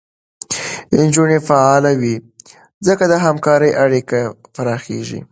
[0.99, 2.15] نجونې فعاله وي،
[2.87, 4.21] ځکه د همکارۍ اړیکې
[4.53, 5.19] پراخېږي.